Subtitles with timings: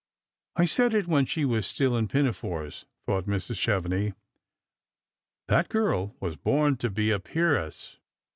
[0.55, 4.15] "I said it when she was still in pinafores," thought Mrs, Chevenix;
[4.87, 7.97] *' that girl was bom to be a peeresa."